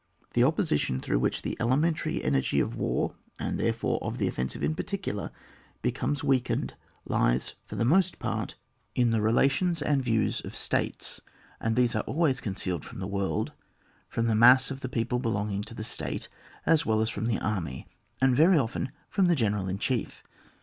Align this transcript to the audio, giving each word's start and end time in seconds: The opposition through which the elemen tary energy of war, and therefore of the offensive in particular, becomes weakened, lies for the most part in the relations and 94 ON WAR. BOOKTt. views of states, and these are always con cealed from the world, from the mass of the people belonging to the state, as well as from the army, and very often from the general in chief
The 0.33 0.43
opposition 0.43 0.99
through 0.99 1.19
which 1.19 1.43
the 1.43 1.55
elemen 1.59 1.93
tary 1.95 2.23
energy 2.23 2.59
of 2.59 2.75
war, 2.75 3.13
and 3.39 3.59
therefore 3.59 3.99
of 4.01 4.17
the 4.17 4.27
offensive 4.27 4.63
in 4.63 4.73
particular, 4.73 5.29
becomes 5.83 6.23
weakened, 6.23 6.73
lies 7.05 7.53
for 7.65 7.75
the 7.75 7.85
most 7.85 8.17
part 8.17 8.55
in 8.95 9.09
the 9.09 9.21
relations 9.21 9.79
and 9.79 9.97
94 9.97 9.97
ON 9.97 9.97
WAR. 9.97 9.97
BOOKTt. 9.97 10.23
views 10.33 10.41
of 10.41 10.55
states, 10.55 11.21
and 11.59 11.75
these 11.75 11.95
are 11.95 12.03
always 12.07 12.41
con 12.41 12.55
cealed 12.55 12.83
from 12.83 12.97
the 12.97 13.05
world, 13.05 13.51
from 14.09 14.25
the 14.25 14.33
mass 14.33 14.71
of 14.71 14.79
the 14.79 14.89
people 14.89 15.19
belonging 15.19 15.61
to 15.61 15.75
the 15.75 15.83
state, 15.83 16.27
as 16.65 16.83
well 16.83 16.99
as 16.99 17.09
from 17.09 17.25
the 17.27 17.37
army, 17.37 17.85
and 18.19 18.35
very 18.35 18.57
often 18.57 18.91
from 19.07 19.27
the 19.27 19.35
general 19.35 19.67
in 19.69 19.77
chief 19.77 20.23